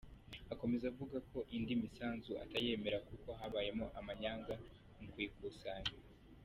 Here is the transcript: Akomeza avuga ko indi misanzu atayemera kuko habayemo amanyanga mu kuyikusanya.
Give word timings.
Akomeza 0.53 0.85
avuga 0.91 1.17
ko 1.31 1.39
indi 1.57 1.73
misanzu 1.83 2.31
atayemera 2.43 2.97
kuko 3.07 3.27
habayemo 3.39 3.85
amanyanga 3.99 4.53
mu 5.01 5.07
kuyikusanya. 5.13 5.93